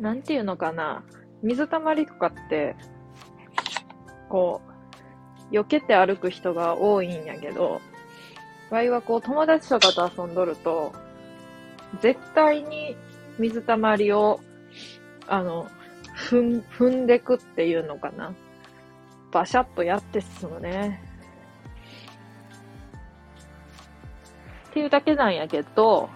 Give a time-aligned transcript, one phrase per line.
[0.00, 1.02] なんていうのかな。
[1.42, 2.76] 水たまりとかって、
[4.28, 4.60] こ
[5.50, 7.80] う、避けて歩く人が多いんやけど、
[8.70, 10.92] わいはこう友達とかと遊んどると、
[12.00, 12.96] 絶対に
[13.38, 14.40] 水たまりを、
[15.26, 15.68] あの、
[16.30, 18.34] 踏ん、踏んでくっていうのかな。
[19.30, 21.07] バシャッとやって進むね。
[24.70, 26.08] っていうだけなんやけど、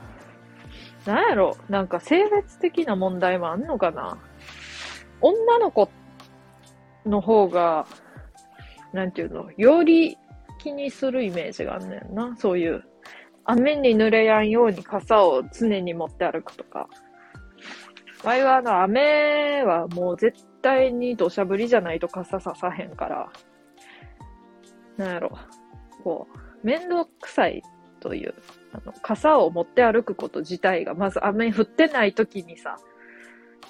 [1.06, 4.18] なんやろなんか性別的な問題もあんのかな
[5.20, 5.88] 女の子
[7.06, 7.86] の方が、
[8.92, 10.18] なんていうの、より
[10.58, 12.36] 気にするイメージがあんねんな。
[12.36, 12.84] そういう。
[13.44, 16.88] 雨に濡れやんように傘を常に持って歩くとか。
[18.22, 23.28] わいはあの、雨はもう絶対に土砂降りじゃないと傘ささへんから。
[24.96, 25.36] なんやろ。
[26.04, 27.62] こう、めんどくさい
[28.02, 28.34] という、
[28.72, 32.76] あの、傘を持って歩くこと自体が、まず雨降ってない時にさ、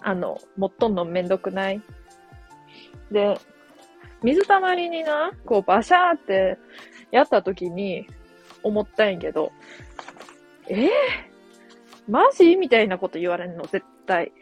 [0.00, 1.82] あの、持っとんのめんどくない？
[3.10, 3.38] で、
[4.22, 6.58] 水たまりにな、こうバシャーって
[7.10, 8.06] やった時に
[8.62, 9.52] 思ったんやけど、
[10.68, 10.88] えー、
[12.08, 12.56] マジ？
[12.56, 14.32] みたいなこと言われんの、絶対。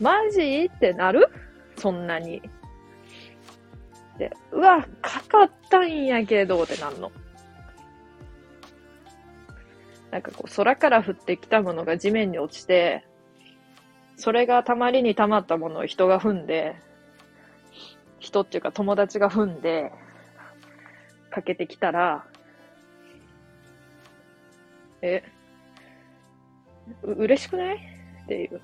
[0.00, 0.70] マジ？
[0.72, 1.28] ってなる？
[1.76, 2.40] そんなに。
[4.16, 7.10] で、うわ、かかったんやけどってなんの。
[10.12, 13.04] なんかこう、空から降ってきたものが地面に落ちて、
[14.16, 16.76] それがたまりに溜まったものを人が踏んで、
[18.20, 19.90] 人っていうか友達が踏んで、
[21.30, 22.26] かけてきたら、
[25.00, 25.24] え、
[27.02, 27.76] う、嬉しくない？
[28.24, 28.60] っていう。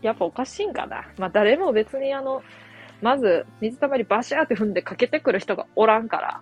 [0.00, 1.10] やっぱおかしいんかな？
[1.18, 2.42] まあ誰も別にあの、
[3.02, 6.40] まず水たまりバシャーって踏んでかけてくる人がおらんから、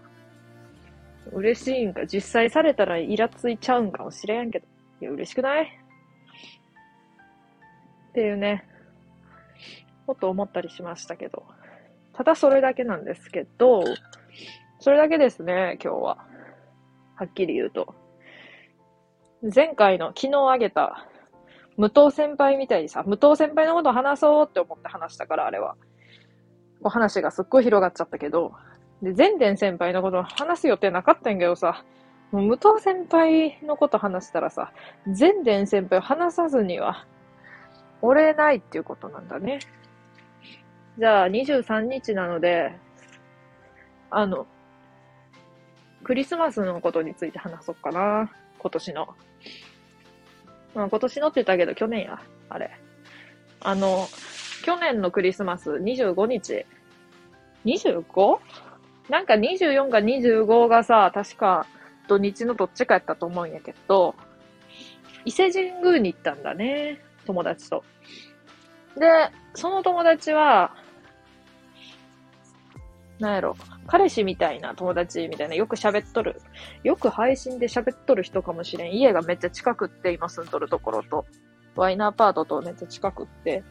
[1.33, 4.67] 嬉しいんか、実際されたらイラついちゃうんかもしれんけど。
[5.01, 5.65] いや、嬉しくない？
[5.65, 5.69] っ
[8.13, 8.65] ていうね、
[10.07, 11.45] こと思ったりしましたけど。
[12.15, 13.85] ただそれだけなんですけど、
[14.79, 16.27] それだけですね、今日は。
[17.17, 17.95] はっきり言うと。
[19.55, 21.07] 前回の昨日あげた、
[21.77, 25.77] 武藤先輩みたいにさ、武藤先輩のこと話そうって思って話したから、あれは。
[26.83, 28.53] お話がすっごい広がっちゃったけど、
[29.03, 31.85] で、全伝先輩のこと話す予定なかったんやけどさ、
[32.33, 34.73] もう武藤先輩のこと話したらさ、
[35.11, 37.07] 全伝先輩を話さずには、
[38.03, 39.61] おれないっていうことなんだね。
[40.99, 42.75] じゃあ、23日なので、
[44.11, 44.47] あの、
[46.05, 48.31] クリスマスのことについて話そうかな。
[48.59, 49.09] 今年の。
[50.75, 52.21] まあ、今年のって言ったけど、去年や。
[52.49, 52.71] あれ。
[53.61, 54.07] あの、
[54.65, 56.65] 去年のクリスマス25日。
[57.65, 58.39] 25?
[59.09, 61.67] なんか24か25がさ、確か
[62.09, 64.15] 土日のどっちかやったと思うんやけど、
[65.25, 67.01] 伊勢神宮に行ったんだね。
[67.25, 67.85] 友達と。
[68.97, 69.07] で、
[69.55, 70.75] その友達は、
[73.19, 73.57] なんやろ、
[73.87, 76.41] 彼氏みたいな友達みたいな、よく喋っとる。
[76.85, 78.93] よく配信で喋っとる人かもしれん。
[78.93, 81.27] 家がめっちゃ近くって、今住んどるところと。
[81.77, 83.63] ワイナーパートとめっちゃ近くって。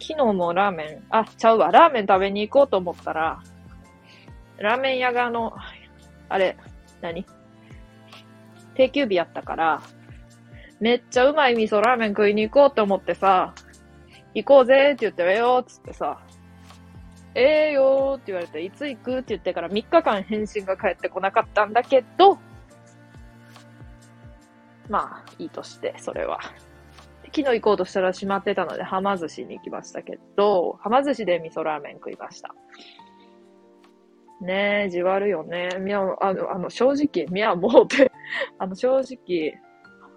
[0.00, 3.40] 昨日もラーメン、あ、ちゃうわ、ラーメン食べに行こうと思ったら、
[4.62, 5.54] ラーメン屋があの、
[6.28, 6.56] あれ、
[7.00, 7.26] 何？
[8.74, 9.82] 定休日やったから、
[10.80, 13.54] めっちゃうまい味噌ラーメン食いに行こうと思ってさ、
[14.34, 16.18] 行こうぜって言って、ええよっつってさ、
[17.34, 22.38] ええよって言われて、いつ行くって言ってから3日間返信が返ってこなかったんだけど、
[24.88, 26.40] まあ、いいとして、それは。
[27.34, 32.54] 昨日行こうとしたら閉まってたので、はま寿司に行きましたけど、はま寿司で味噌ラーメン食いました。
[34.42, 35.68] ねえ、じわるよね。
[35.78, 38.10] みや、あの、あの正直、みやもうて、
[38.58, 39.58] あの、正直、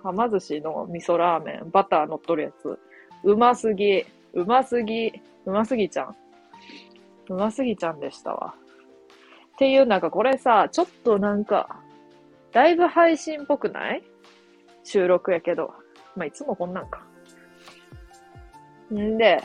[0.04, 2.80] はま寿司の味噌ラーメン、バター乗っとるやつ、
[3.24, 4.04] うますぎ、
[4.34, 5.14] うますぎ、
[5.46, 6.16] うますぎちゃん。
[7.30, 8.56] うますぎちゃんでしたわ。
[9.54, 11.80] っていう、なんかこれさ、ちょっとなんか、
[12.52, 14.04] だいぶ配信っぽくない？
[14.84, 15.74] 収録やけど。
[16.16, 17.04] まあ、いつもこんなんか。
[18.94, 19.42] んで、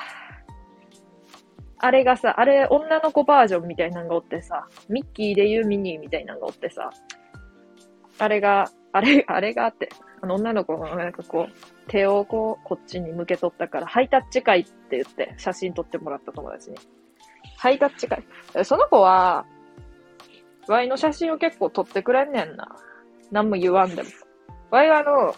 [1.81, 6.91] あれがさ、あれ女の子バージョンみたいなのがおってさ、ミッキーで言うミニーみたいなのがおってさ、
[8.19, 9.89] あれが、あれ、あれがあって、
[10.21, 16.77] あの女の子がなんかこう、手をこう、こっちに向けとったから、ハイタッチ会って言って写真撮ってもらった友達に。
[17.57, 18.25] ハイタッチ会。
[18.65, 19.47] その子は、
[20.69, 22.69] ワイの写真を結構撮ってくれんねんな。
[23.31, 24.09] 何も言わんでも。
[24.71, 25.35] ワイはあの、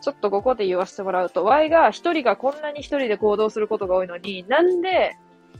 [0.00, 5.16] ちょっとここで言わせてもらうと、ワイが一人がこんなに一人で行動することが多いのに、なんで、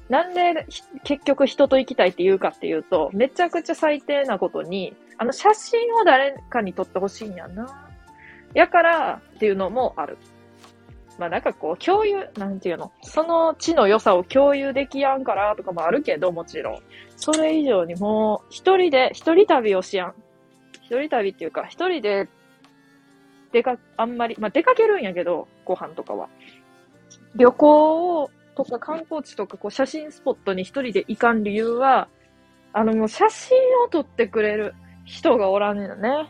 [0.09, 0.67] なんで
[1.03, 7.89] 結局人と行きたいって言うかっていうと、めちゃくちゃ最低なことに、あの写真を誰かに撮ってほしいんやな。
[8.53, 10.19] やからっていうのもある。
[11.19, 16.79] まあなんかこう共有、なんていうの、その地の良さを共有できやんからとかもあるけど、もちろん。
[17.17, 20.15] それ以上にもう、一人で、一人旅をしやん。
[20.83, 22.29] 一人旅っていうか、一人で、
[23.53, 26.29] 出か、あんまり、まあ出かけるんやけど、ご飯とかは。
[27.37, 32.09] 旅行を、とか観光地とかこう写真スポットに一人で行かん理由は、
[32.73, 34.75] あのもう写真を撮ってくれる
[35.05, 36.29] 人がおらんのよね。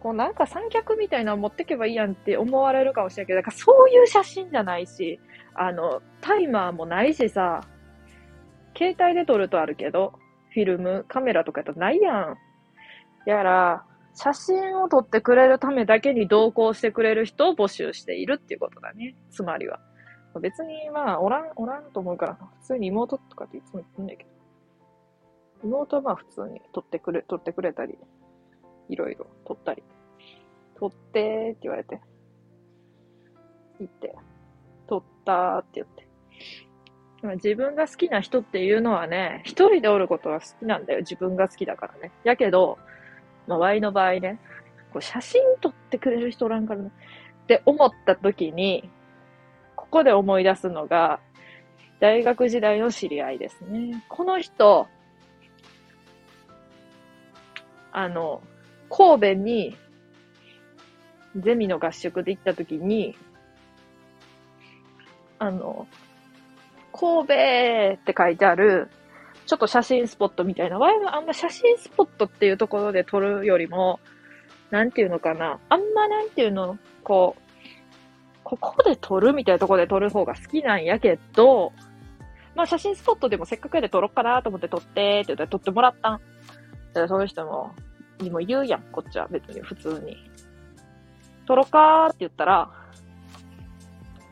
[0.00, 5.18] こうなんか三脚みたいなの持ってけばいいやんって思われるかもしれないけど、だからそういう写真じゃないし、
[5.54, 7.62] あの、タイマーもないしさ、
[8.76, 10.14] 携帯で撮るとあるけど、
[10.52, 12.36] フィルム、カメラとかやったらないやん。
[13.26, 19.16] やら、写真を撮ってくれるためだけに同行してくれる人を募集しているっていうことだね。
[19.30, 19.80] つまりは。
[20.40, 24.30] 別にまあ、おらん、おらんと思うから、普通に妹とかっていつも言ってんだけど。
[25.64, 27.98] 妹はまあ普通に撮ってくれ、撮ってくれたり、
[28.88, 29.82] いろいろ撮ったり。
[30.76, 32.00] 撮ってって言われて。
[33.80, 34.14] 行って、
[34.86, 36.03] 撮ったって言って。
[37.32, 41.00] 自分が好きな人っていうのはね、一人でおることは好きなんだよ。
[41.00, 42.12] 自分が好きだからね。
[42.22, 42.78] やけど、
[43.46, 44.38] まあ、ワイの場合ね、
[44.92, 46.90] こう写真撮ってくれる人おらんからね。
[47.44, 48.88] って思った時に、
[49.76, 51.20] ここで思い出すのが、
[52.00, 54.04] 大学時代の知り合いですね。
[54.08, 54.86] この人、
[57.92, 58.42] あの、
[58.90, 59.76] 神戸に
[61.36, 63.16] ゼミの合宿で行った時に、
[65.38, 65.86] あの、
[66.96, 67.34] 神戸
[67.94, 68.88] って書いてある、
[69.46, 70.78] ちょっと写真スポットみたいな。
[70.78, 73.98] ワイはあんま写真スポットっていうところで撮るよりも、
[74.70, 75.58] なんていうのかな。
[75.68, 77.42] あんまなんていうの、こう、
[78.44, 81.72] ここで撮るみたいなところで撮る方が好きなんやけど、
[82.54, 86.20] まあ写真スポットでもせっかくやで撮ろっかなと思って撮ってって言ったら撮ってもらったん。
[86.92, 87.74] だそういう人も、
[88.20, 90.16] にも言うやん、こっちは別に普通に。
[91.46, 92.70] 撮ろかーって言ったら、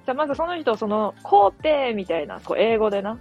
[0.04, 3.18] じゃあまずその人、その、皇帝みたいな、こう英語でな、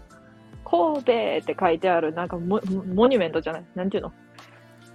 [0.65, 1.03] 神戸っ
[1.45, 2.59] て書いてある、なんかモ
[2.93, 3.65] モニュメントじゃない？
[3.75, 4.13] なんていうの？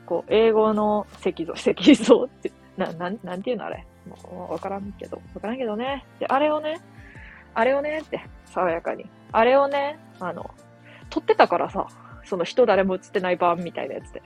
[0.06, 3.84] こう、英語の石像、 石像って、な、なん、なんていうのあれ？
[4.06, 6.04] もうわからんけど、わからんけどね。
[6.18, 6.80] で、あれをね、
[7.54, 9.06] あれをね、って、爽やかに。
[9.32, 10.50] あれをね、あの、
[11.10, 11.86] 撮ってたからさ、
[12.24, 14.22] その人誰も映ってない版みたいなやつで。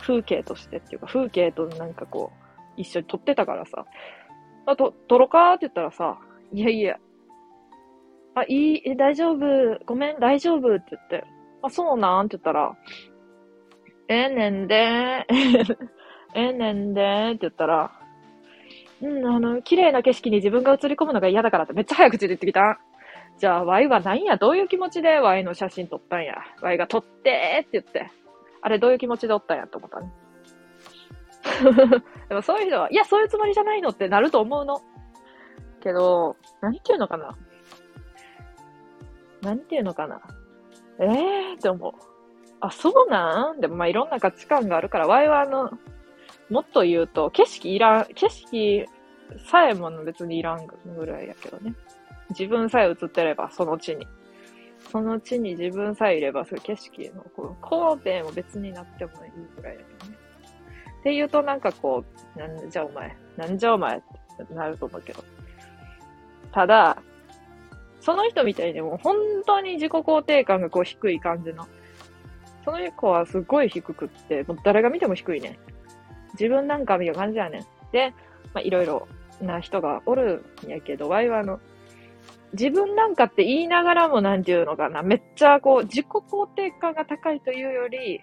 [0.00, 3.84] 風景としてっていうか、風景となんかこう、一緒に撮ってたからさ、
[4.66, 6.18] あと、撮ろかって言ったらさ、
[6.52, 6.96] いやいや、
[8.34, 9.44] あ、いい、え、大丈夫、
[9.86, 11.24] ごめん、大丈夫って言って、
[11.62, 12.26] あ、そうなん？
[12.26, 12.76] って言ったら、
[14.08, 14.74] ええねんで
[16.34, 17.92] ええねんでって言ったら、
[19.02, 22.80] うん、あの、綺麗な景色に自分が映り込むのが嫌だからってめっちゃ早口で言ってきた。
[23.38, 26.34] じゃあ、ワイは何や、どういう気持ちでワイの写真撮ったんや？
[26.60, 28.10] ワイが撮ってーって言って。
[28.62, 30.12] あれどういう気持ちでおったんやと思ったね。
[32.28, 34.82] でもそういう人は、いや、そういうつもりじゃないのってなると思うの。
[35.80, 37.36] けど、何て言うのかな？
[39.42, 40.20] 何て言うのかな？
[41.00, 41.92] ええーって思う。
[42.60, 43.60] あ、そうなん？
[43.60, 45.70] でもまあいろんな価値観があるから、ワイはあの、
[46.50, 48.86] もっと言うと、景色いらん、景色
[49.46, 51.74] さえも別にいらんぐらいやけどね。
[52.30, 54.06] 自分さえ映ってれば、その地に。
[54.90, 60.18] その地に自分さえいれば、そういう景色の、こう、高低も別になってもいいぐらいだけどね。
[61.00, 62.04] って言うとなんかこ
[62.36, 64.00] う、なんじゃお前、なんじゃお前っ
[64.46, 65.24] てなると思うけど。
[66.52, 67.02] ただ、
[68.00, 69.16] その人みたいにもう本
[69.46, 71.66] 当に自己肯定感がこう低い感じの。
[72.64, 75.58] その子はすごい低くって、もう誰が見ても低いね。
[76.32, 77.66] 自分なんか見る感じやねん。
[77.92, 78.14] で、
[78.54, 79.08] まあいろいろ
[79.40, 81.60] な人がおるんやけど、ワイはあの、
[82.52, 88.20] 自分なんかって言いながらもなんていうのかな、めっちゃこう自己肯定感が高いというより、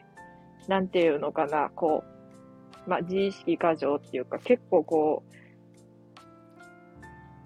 [0.68, 2.04] なんていうのかな、こ
[2.86, 5.34] う、まあ自意識過剰っていうか結構こう、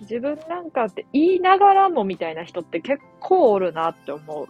[0.02, 4.48] 自分なんかって言いながらもみたいな人って結構おるなって思う。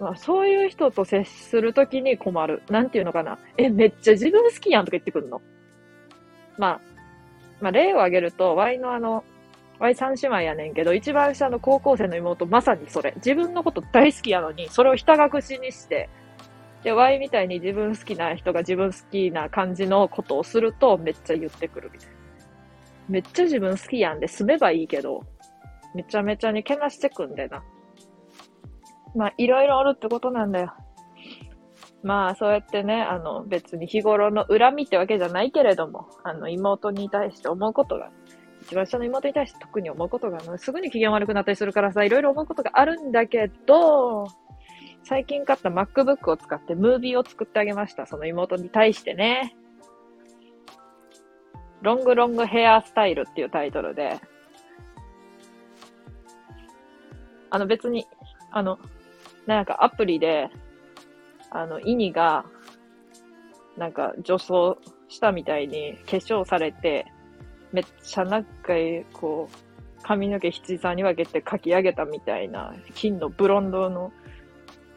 [0.00, 2.62] まあ、そういう人と接するときに困る。
[2.70, 3.38] なんていうのかな。
[3.58, 5.42] え、めっちゃ自分好きやんとか言ってくるの。
[6.56, 6.80] まあ、
[7.60, 9.24] まあ、例を挙げると、Y のあの、
[9.78, 13.12] Y 三姉妹やねんけど、一番下の高校生の妹、まさにそれ。
[13.16, 16.08] 自分のこと大好きやのに、それをひた隠しにして、
[16.82, 22.19] で、Y みたいに自分好きな人が自分好きな感じのことをすると、めっちゃ言ってくるみたいな。
[23.10, 25.20] めっちゃ自分好きやんで住めばいいけど、
[25.94, 27.62] めちゃめちゃにけなしてくんでな。
[29.16, 30.72] まあ、いろいろおるってことなんだよ。
[32.02, 38.10] まあ、そうやってね、あの、別に日頃の恨みってわけじゃないけれども、あの、妹に対して思うことが、
[38.62, 44.26] 一番下の妹に対して特に思うことが、すぐに機嫌悪くなったりするからさ、いろいろ思うことがあるんだけど、
[45.02, 48.06] 最近買った MacBook を使ってムービーを作ってあげました。
[48.06, 49.56] その妹に対してね。
[51.82, 54.18] ロングロングヘアスタイルっていうタイトルで、
[57.50, 58.06] あの別に、
[58.50, 58.78] あの、
[59.46, 60.50] なんかアプリで、
[61.50, 62.44] あの、イニが、
[63.76, 67.06] なんか女装したみたいに化粧されて、
[67.72, 68.74] めっちゃなんか、
[69.12, 74.12] こう、髪の毛七三に分けて描き上げたみたいな、金のブロンドの、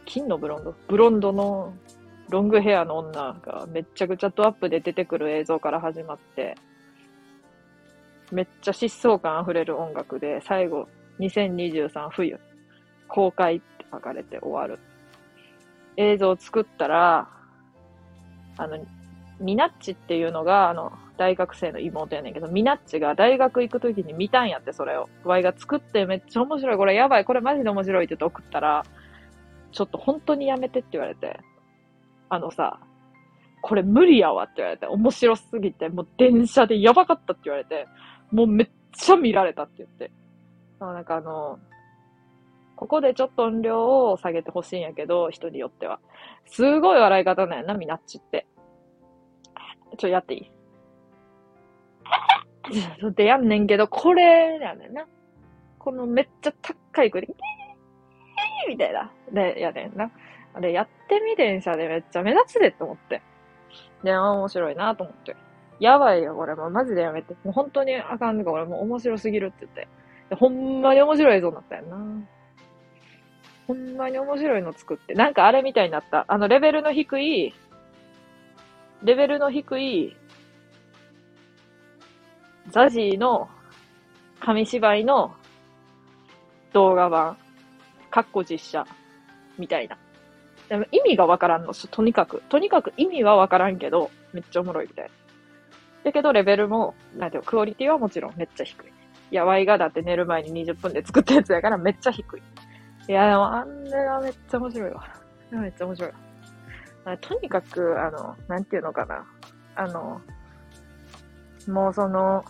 [0.05, 0.75] 金のブロンド？
[0.87, 1.73] ブロンドの
[2.29, 6.55] ロングヘアの女がめっちゃくちゃドアップで出てくる映像から始まって、
[8.33, 10.87] めっちゃ疾走感あふれる音楽で、最後、
[11.19, 12.39] 2023冬、
[13.07, 14.79] 公開って書かれて終わる。
[15.97, 17.29] 映像を作ったら、
[18.57, 18.79] あの、
[19.39, 25.09] ミナッチっていうのが、あの、大学生の妹やねんけど、ミナッチが大学行くときに見たんやって、それを。
[25.23, 28.83] ワイが作ってめっちゃ面白い、これやばい、これマジで面白いって言って送ったら、
[29.71, 31.39] ちょっと本当にやめてって言われて、
[32.29, 32.79] あのさ、
[33.61, 37.87] これ無理やわって言われて、面白すぎて、もう電車でやばかったって言われて、
[38.31, 40.11] もうめっちゃ見られたって言って。
[40.79, 41.59] なんかあの、
[42.75, 45.99] ここでちょっと音量を下げてほしいんやけど、人によっては。
[46.47, 48.45] すごい笑い方なんやな、みなっちって。
[49.97, 50.51] ちょ、やっていい？
[53.15, 55.05] でやんねんけど、これやねんな。
[55.79, 57.27] このめっちゃ高い声で、
[58.67, 59.11] みたいな。
[59.31, 60.11] で、やねんな。
[60.53, 63.21] あれ、やってみ電車でめっちゃ目立つでって思って。
[64.03, 65.35] で、面白いなと思って。
[65.79, 67.33] やばいよ、これもうマジでやめて。
[67.43, 69.87] もう本当にあかんのか、俺もう面白すぎるって言って。
[70.35, 71.97] ほんまに面白い映像になったよな。
[73.67, 75.13] ほんまに面白いの作って。
[75.13, 76.25] なんかあれみたいになった。
[76.27, 77.53] あの、レベルの低い、
[79.03, 80.15] レベルの低い、
[82.69, 83.49] ザジーの
[84.39, 85.35] 紙芝居の
[86.73, 87.37] 動画版、
[88.09, 88.85] かっこ実写、
[89.57, 89.97] みたいな。
[90.69, 92.41] でも意味がわからんの、とにかく。
[92.49, 95.11] とにかく意味はわからんけど、めっちゃおもろいみたいな。
[96.03, 98.93] だけどレベルも、なんていうクオリティはもちろんめっちゃ低い。
[99.31, 102.41] いや、ワイがだって寝る前に20分で作ったやつやからめっちゃ低い。
[103.07, 105.07] いや、でもあんれがめっちゃ面白いわ。
[105.51, 106.11] めっちゃ面白い。
[107.21, 109.25] とにかく、あの、なんていうのかな。
[109.75, 110.21] あの、
[111.67, 112.45] もうその、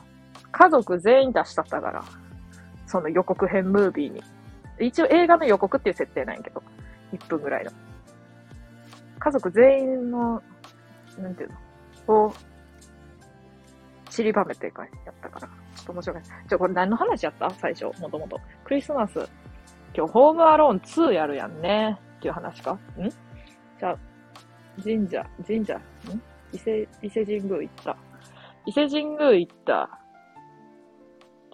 [0.52, 2.04] 家族全員出したったから、
[2.86, 4.24] その予告編ムービーに。
[4.80, 6.62] 一応映画の予告っていう設定なんやけど、
[7.14, 7.72] 1分ぐらいの。
[9.20, 10.44] 家族全員の、
[11.18, 11.50] なんていう
[12.08, 12.34] のを
[14.14, 15.48] 散りばめてかやったから。
[15.48, 16.22] ちょっと面白い。
[16.48, 17.50] ちょ、これ何の話やった？
[17.50, 18.40] 最初、もともと。
[18.64, 19.28] クリスマス。
[19.96, 22.00] 今日、ホームアローン2やるやんね。
[22.18, 22.74] っていう話か？
[22.74, 22.80] ん？
[23.10, 23.98] じゃあ、
[24.84, 25.82] 神社、神社、ん？
[26.52, 27.98] 伊勢、伊勢神宮行った。
[28.68, 29.84] 伊勢神宮行った。
[29.84, 29.90] っ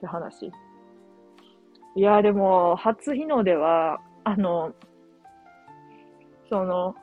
[0.01, 0.51] て話。
[1.95, 4.73] いや、でも、初日の出は、あの、
[6.49, 6.93] その、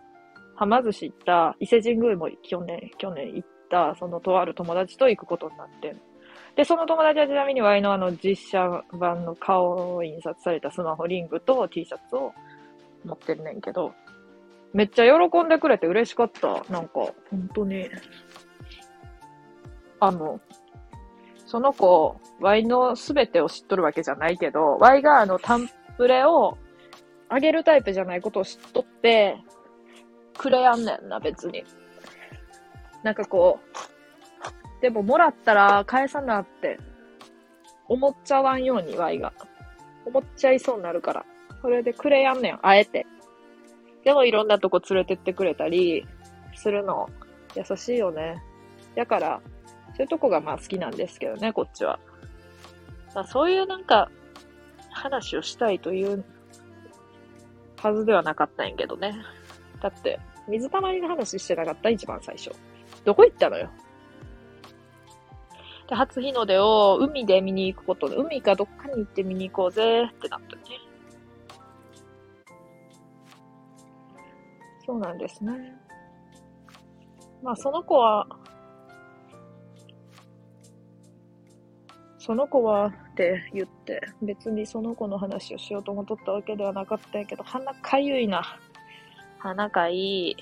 [0.55, 3.49] はま寿司行った伊勢神宮も去年、去年行っ、
[3.99, 5.96] そのとある友達と行くことになって。
[6.56, 12.32] で、その友達はちなみにワイのあの実写版の顔を印刷されたスマホリングと T シャツを
[13.04, 13.92] 持ってんねんけど、
[14.73, 16.64] めっちゃ喜んでくれて嬉しかった。
[16.70, 17.88] なんか、本当に。
[20.00, 20.40] あの、
[21.46, 26.58] その子、ワイのすべてを知っとるわけじゃないけど、ワイがあの、タンプレを
[27.28, 29.38] あげるタイプじゃないことを知っとって、
[30.37, 31.64] くれやんねんな、別に。
[33.07, 36.77] なんかこう、でももらったら返さなって
[37.87, 39.33] 思っちゃわんように、ワイが。
[40.05, 41.25] 思っちゃいそうになるから。
[41.63, 43.07] それでくれやんねん、あえて。
[44.03, 46.05] でもいろんなとこ連れてってくれたり
[46.57, 47.09] するの、
[47.55, 48.43] 優しいよね。
[48.97, 49.41] だから、
[49.95, 52.01] そういうとこがまあ好きなんですけどね、こっちは。
[53.15, 54.11] まあそういうなんか、
[54.91, 56.25] 話をしたいという
[57.77, 59.15] はずではなかったんやけどね。
[59.81, 62.51] だって、水たまりの話してなかった一番最初。
[63.07, 63.71] どこ行ったのよ？
[65.89, 70.63] で、初日の出を海で見に行くことで、海かどっかに行って見に行こうぜってなったね。
[74.85, 75.53] そうなんですね。
[77.43, 78.27] まあ、その子は、
[82.19, 88.43] その子はって言って、別にその子の話をしようと思っとったわけではなかったけど、鼻かゆいな。
[89.39, 90.37] 鼻かいい。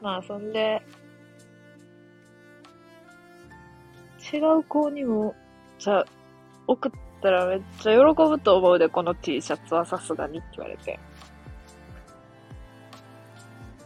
[0.00, 0.82] まあ、そんで、
[4.32, 5.34] 違う子にも、
[5.78, 6.06] じゃあ、
[6.66, 10.98] 送ったらめっちゃ喜ぶと思うで、この T シャツはさすがにって言われて。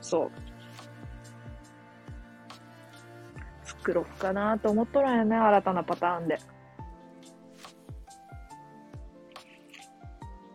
[0.00, 0.30] そう。
[3.64, 6.38] 作ろうかなと思っとるんやね、新たなパターンで。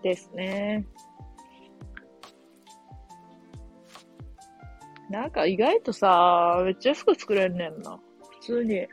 [0.03, 0.85] ですね。
[5.09, 7.99] なんか意外とさ、めっちゃ服作れんねんな。
[8.41, 8.87] 普通に。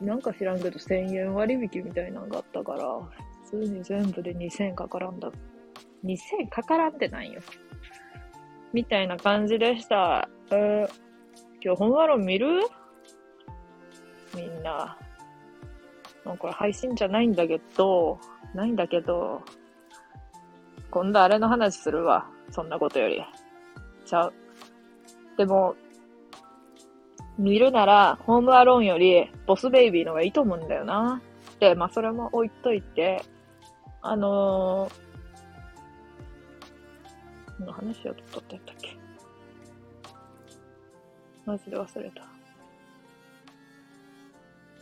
[0.00, 2.80] なんか知らんけど1000円割引みたいなのがあったから、
[3.44, 5.30] 普通に全部で2000円かからんだ。
[6.04, 7.40] 2000かからんってないよ。
[8.72, 10.28] みたいな感じでした。
[10.50, 10.88] えー、
[11.62, 12.48] 今日本アロン見る？
[14.34, 14.96] みんな。
[16.24, 18.18] もうこれ配信じゃないんだけど、
[18.54, 19.42] ないんだけど、
[20.90, 22.28] 今度あれの話するわ。
[22.50, 23.22] そんなことより。
[24.04, 24.34] ちゃう。
[25.40, 25.74] でも、
[27.38, 31.22] 見るなら、ホームアローンより、ボスベイビーのがいいと思うんだよな。
[31.60, 33.22] で、まあ、それも置いといて、
[34.02, 38.98] あのー、の話をとってやったっけ？
[41.46, 42.22] マジで忘れた。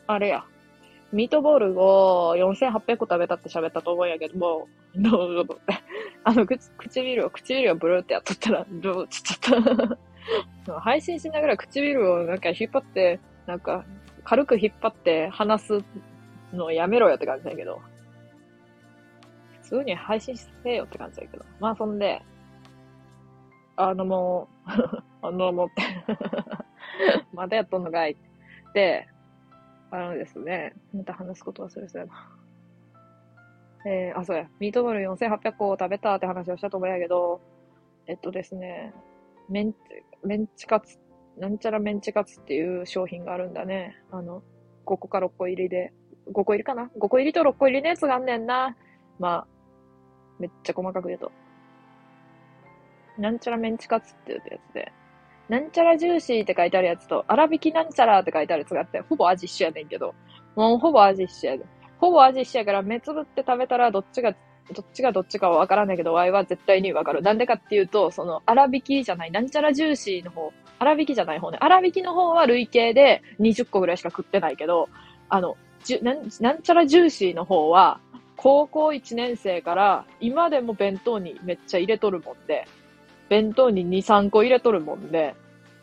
[0.09, 0.45] あれや。
[1.13, 4.67] ミートボールを4800個食べたって喋ったと思うんやけども、
[4.97, 5.75] どうぞって。
[6.25, 9.99] あの、唇を、唇をブルーってやっとったら、どうちょっと
[10.81, 13.85] 配信しながら唇をなんか引っ張って、なんか、
[14.25, 15.85] 軽く引っ張って話す
[16.53, 17.81] のやめろよって感じだけど。
[19.63, 21.45] 普通に配信せよって感じだけど。
[21.61, 22.23] まあそんで、
[23.77, 24.71] あのもう、
[25.23, 25.83] あのもって
[27.33, 29.09] またやっとんのかいって、
[29.91, 32.31] あのですね、また話すこと忘れそうやな。
[33.87, 37.41] えー、あ、そうや、ミートボール4800個食べたって話をしたと思うんやけど、
[38.07, 38.93] えっとですね、
[39.49, 39.75] メン、
[40.25, 40.99] メンチカツ、
[41.39, 43.97] なんちゃらメンチカツっていう商品があるんだね。
[44.11, 44.43] あの、
[44.85, 45.93] 5個か6個入りで。
[46.33, 48.77] 5個入りかな ?5 個入りと6個入りのやつがあんねんな。
[49.19, 49.47] まあ、
[50.39, 51.33] めっちゃ細かく言うと。
[53.19, 54.93] なんちゃらメンチカツって言うやつで。
[55.49, 60.15] なんちゃらジューシーって書いてあるやつと、粗挽きなんちゃらって書いてあるやつがあって、ほぼ味一緒やねんけど。
[60.55, 61.65] もうほぼ味一緒やで。
[61.99, 64.35] ほぼ味一緒やから、目つぶって食べたらどっちが、
[64.75, 67.23] どっちがどっちかはわからないけど、ワイは絶対にわかる。
[67.23, 71.59] なんでかっていうと、その、粗挽きじゃない、なんちゃらジューシーの方、粗挽きじゃない方ね。
[71.61, 74.89] 粗挽きの方は累計で20個ぐらいしか食ってないけど、
[75.29, 78.01] あの、じゅなん、なんちゃらジューシーの方は、
[78.37, 82.67] 高校1年生から今でも弁当にめっちゃ入れとるもんで、
[83.29, 85.35] 弁当に2、3個入れとるもんで、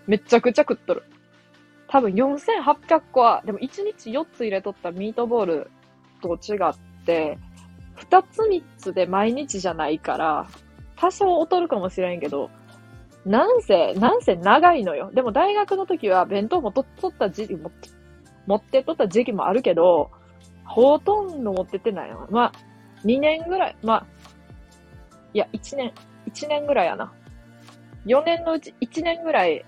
[0.08, 1.04] めちゃくちゃ食っとる。
[1.88, 5.72] 多分4800個は、でも1日4つ入れとったミートボール
[6.22, 7.38] と違って、
[7.98, 10.48] 2つ3つで毎日じゃないから、
[10.96, 12.50] 多少劣るかもしれんけど、
[13.26, 15.12] なんせ、なんせ長いのよ。
[15.14, 17.72] でも大学の時は弁当も取った時期も、
[18.46, 20.12] 持ってとった時期もあるけど、
[20.64, 22.28] ほとんど持ってってないの。
[22.30, 22.52] まあ、
[23.04, 24.06] 2年ぐらい、まあ、
[25.34, 25.94] いや、1年、
[26.32, 27.12] 1年ぐらいやな。
[28.06, 29.66] 4年のうち1年ぐらい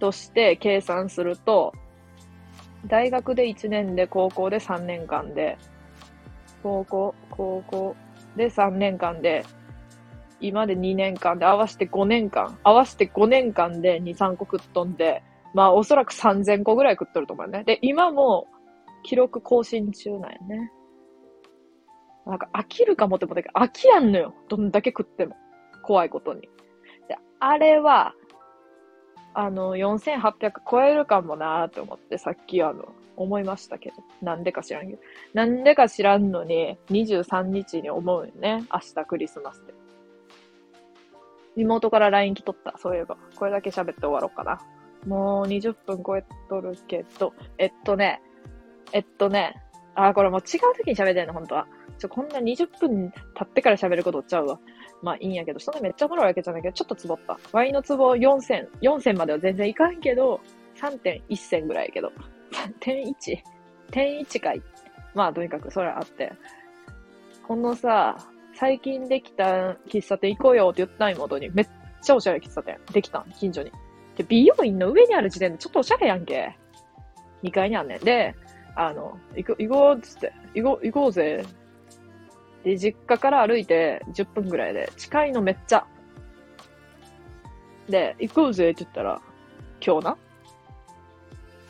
[0.00, 1.72] として計算すると、
[2.86, 5.58] 大学で1年で高校で3年間で、
[6.62, 7.96] 高校、高校
[8.36, 9.44] で3年間で、
[10.40, 15.22] 今で2年間で合わせて5年間、合わせて5年間で2、3個食っとんで、
[15.54, 17.64] まあおそらく3000個ぐらい食っとると思うね。
[17.64, 18.46] で、今も
[19.02, 20.72] 記録更新中なんやね。
[22.26, 24.34] なんか飽きるかもって思ったけど、飽きやんのよ。
[24.48, 25.36] どんだけ食っても。
[25.82, 26.42] 怖いことに。
[27.08, 28.14] で、あれは、
[29.34, 33.96] あの、4800超えるかもなーって思って、さっきあの、思いましたけど。
[34.22, 35.02] なんでか知らんけど。
[35.34, 38.64] なんでか知らんのに、23日に思うよね。
[38.72, 39.74] 明日クリスマスで。
[41.56, 42.74] 妹から LINE 来とった。
[42.78, 43.18] そういえば。
[43.36, 44.58] これだけ喋って終わろうかな。
[45.06, 48.22] もう20分超えとるけど、えっとね、
[48.92, 49.54] えっとね、
[49.94, 51.66] あ、これもう違う時に喋ってんの、本当は。
[51.98, 54.58] ちょ、こんな20分経ってから喋ることちゃうわ。
[55.02, 57.38] まあいいんやけど、そんなめっちゃおもろいわけじゃないけど、ちょっとつぼった。
[57.52, 60.40] ワイのツボ4戦、4戦までは全然いかんけど、
[60.76, 62.12] 3.1戦ぐらいやけど。
[62.80, 63.14] 点 1?
[63.90, 64.62] 点1かい。
[65.14, 66.32] まあとにかくそれあって。
[67.46, 68.16] このさ、
[68.54, 71.68] 最近できた喫茶店行こうよって言った妹に、めっ
[72.02, 73.72] ちゃおしゃれ喫茶店できたん、近所に。
[74.16, 76.56] で、美容院の上にある時点でちょっとおしゃれやんけ。
[77.42, 78.00] 2階にあんねん。
[78.00, 78.34] で、
[78.76, 81.44] あの、行こう、行こうっつって、行こう、行こうぜ。
[82.64, 85.86] で、実家から歩いて10分ぐらいで、近いのめっちゃ。
[87.88, 89.20] で、行こうぜって言ったら、
[89.84, 90.16] 今日な。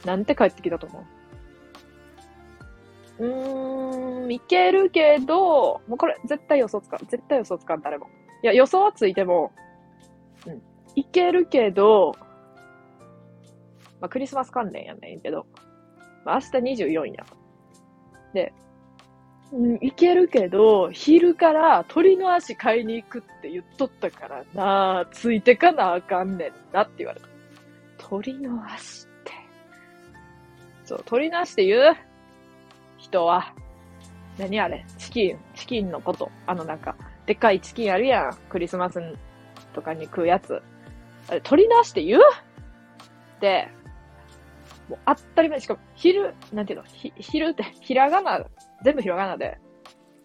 [0.04, 1.04] なんて帰ってきたと思
[3.18, 3.24] う？
[3.24, 7.00] うーん、いけるけど、もうこれ絶対予想つかん。
[7.06, 8.06] 絶対予想つかん、誰も。
[8.42, 9.52] いや、予想はついても、
[10.46, 10.62] うん。
[10.96, 12.16] いけるけど、
[14.00, 15.46] まあ、クリスマス関連やねんけど、
[16.24, 17.26] まあ、明日24や。
[18.32, 18.54] で、
[19.52, 27.28] うん、いけるけど、昼から鳥の足買いに行くって言っとったからな、ついてかなあかんねんなって言われた。
[27.98, 29.06] 鳥の足
[30.90, 31.96] そう、鳥の足って言う？
[32.98, 33.54] 人は。
[34.40, 34.84] 何あれ？
[34.98, 36.32] チキン、チキンのこと。
[36.48, 38.36] あのなんか、でっかいチキンあるやん。
[38.48, 39.00] クリスマス
[39.72, 40.60] とかに食うやつ。
[41.28, 42.20] あれ、鳥の足って言う？
[43.36, 43.68] って、
[44.88, 45.60] もう当たり前。
[45.60, 48.44] しかも、昼、なんていうの、ひ、昼って、ひらがな、
[48.84, 49.58] 全部ひらがなで、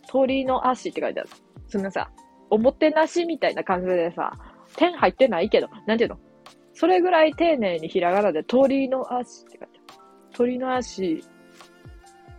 [0.08, 1.30] 鳥の足って書いてある。
[1.68, 2.10] そんなさ、
[2.50, 4.34] おもてなしみたいな感じでさ、
[4.78, 6.18] 点入ってないけど、なんていうの？
[6.74, 9.75] それぐらい丁寧にひらがなで鳥の足って書いてある。
[10.36, 11.24] 鳥の足、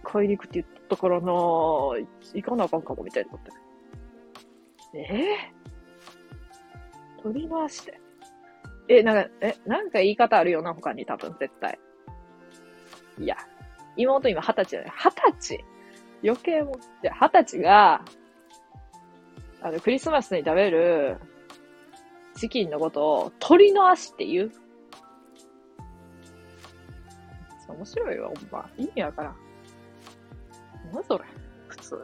[0.04, 1.96] 買いに行くって言ったところの、
[2.34, 3.38] 行かなあかんかもみたいなこ
[4.92, 4.98] と。
[4.98, 8.00] えー、鳥の足で？
[8.88, 11.78] え、なんか、え、なんか言い方あるよな、他に多分、絶対。
[13.18, 13.36] いや、
[13.96, 14.92] 妹今二十歳だね。
[14.94, 15.64] 二十歳？
[16.22, 18.04] 余計も、じゃ二十歳が、
[19.62, 21.16] あの、クリスマスに食べる
[22.36, 24.52] チキンのことを鳥の足って言う？
[27.68, 28.68] 面白いわ、ほんま。
[28.76, 29.36] 意味わからん。
[30.92, 31.24] 何それ
[31.68, 32.00] 普通に。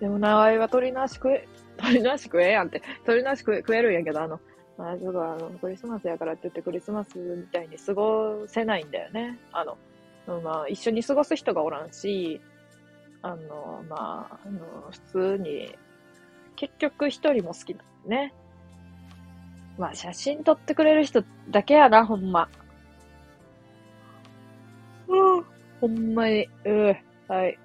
[0.00, 2.82] でも名前は鳥の足食え、鳥の足食えやんって。
[3.04, 4.40] 鳥の足食え食えるんやけど、あの、
[4.78, 9.38] まあ、ちょっとあの、クリスマスやからって言ってクリスマスみたいに過ごせないんだよね。
[9.52, 9.76] あの、
[10.40, 12.40] まあ、一緒に過ごす人がおらんし、
[13.22, 15.74] あの、まあ、あの、普通に、
[16.56, 18.34] 結局一人も好きなんだね。
[19.78, 22.48] まあ、写真撮ってくれる人だけやな、ほんま。
[25.80, 26.96] ほんまに、うん、
[27.28, 27.58] はい。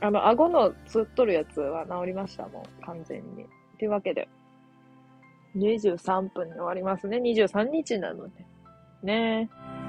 [0.00, 3.46] あの、顎のつっとるやつは治りました、もん、完全に。
[3.78, 4.28] というわけで。
[5.56, 7.18] 23分に終わりますね。
[7.18, 8.46] 23日なので。
[9.02, 9.83] ねえ